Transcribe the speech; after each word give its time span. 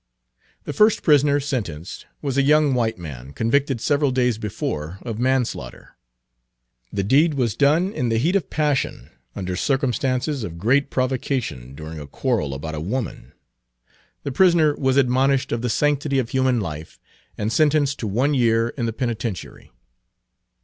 The 0.63 0.73
first 0.73 1.03
prisoner 1.03 1.39
sentenced 1.39 2.07
was 2.23 2.35
a 2.35 2.41
young 2.41 2.73
white 2.73 2.97
man, 2.97 3.33
convicted 3.33 3.79
several 3.79 4.09
days 4.09 4.39
before 4.39 4.97
of 5.03 5.19
manslaughter. 5.19 5.95
The 6.91 7.03
deed 7.03 7.35
was 7.35 7.55
done 7.55 7.93
in 7.93 8.09
the 8.09 8.17
heat 8.17 8.35
of 8.35 8.49
passion, 8.49 9.11
under 9.35 9.55
circumstances 9.55 10.43
of 10.43 10.57
great 10.57 10.89
provocation, 10.89 11.75
during 11.75 11.99
a 11.99 12.07
quarrel 12.07 12.55
about 12.55 12.73
a 12.73 12.81
woman. 12.81 13.33
The 14.23 14.31
prisoner 14.31 14.75
was 14.75 14.97
admonished 14.97 15.51
of 15.51 15.61
the 15.61 15.69
sanctity 15.69 16.17
of 16.17 16.29
human 16.31 16.59
life, 16.59 16.99
and 17.37 17.53
sentenced 17.53 17.99
to 17.99 18.07
one 18.07 18.33
year 18.33 18.69
in 18.69 18.87
the 18.87 18.93
penitentiary. 18.93 19.69